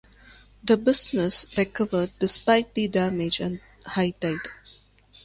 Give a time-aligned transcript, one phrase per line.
[0.63, 4.39] The businesses recovered despite the damage and high tide.